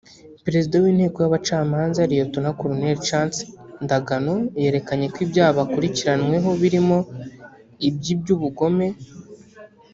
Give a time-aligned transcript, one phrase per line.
[0.45, 2.71] Perezida w’Inteko y’Abacamanza Lt Col
[3.07, 3.39] Chance
[3.83, 6.97] Ndagano yerekanye ko ibyaha bakurikiranweho birimo
[7.87, 8.87] iby’ibyubugome